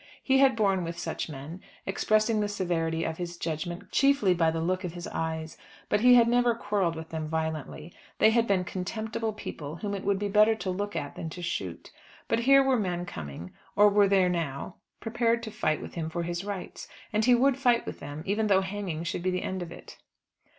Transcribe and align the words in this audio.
He 0.23 0.39
had 0.39 0.55
borne 0.55 0.83
with 0.83 0.97
such 0.97 1.29
men, 1.29 1.61
expressing 1.85 2.39
the 2.39 2.47
severity 2.49 3.03
of 3.03 3.17
his 3.17 3.37
judgment 3.37 3.91
chiefly 3.91 4.33
by 4.33 4.49
the 4.49 4.59
look 4.59 4.83
of 4.83 4.93
his 4.93 5.07
eyes; 5.09 5.59
but 5.89 5.99
he 5.99 6.15
had 6.15 6.27
never 6.27 6.55
quarrelled 6.55 6.95
with 6.95 7.09
them 7.09 7.27
violently. 7.29 7.93
They 8.17 8.31
had 8.31 8.47
been 8.47 8.63
contemptible 8.63 9.31
people 9.31 9.75
whom 9.75 9.93
it 9.93 10.03
would 10.03 10.17
be 10.17 10.27
better 10.27 10.55
to 10.55 10.71
look 10.71 10.95
at 10.95 11.13
than 11.15 11.29
to 11.29 11.43
shoot. 11.43 11.91
But 12.27 12.39
here 12.39 12.63
were 12.63 12.79
men 12.79 13.05
coming, 13.05 13.51
or 13.75 13.89
were 13.89 14.07
there 14.07 14.27
now, 14.27 14.77
prepared 14.99 15.43
to 15.43 15.51
fight 15.51 15.79
with 15.83 15.93
him 15.93 16.09
for 16.09 16.23
his 16.23 16.43
rights. 16.43 16.87
And 17.13 17.23
he 17.23 17.35
would 17.35 17.59
fight 17.59 17.85
with 17.85 17.99
them, 17.99 18.23
even 18.25 18.47
though 18.47 18.61
hanging 18.61 19.03
should 19.03 19.21
be 19.21 19.29
the 19.29 19.43
end 19.43 19.61
of 19.61 19.71
it. 19.71 19.97